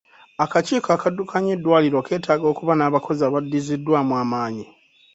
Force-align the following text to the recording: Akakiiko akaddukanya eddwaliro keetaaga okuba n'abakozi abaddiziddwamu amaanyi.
Akakiiko 0.43 0.89
akaddukanya 0.95 1.51
eddwaliro 1.55 1.99
keetaaga 2.07 2.45
okuba 2.51 2.73
n'abakozi 2.75 3.21
abaddiziddwamu 3.25 4.13
amaanyi. 4.23 4.65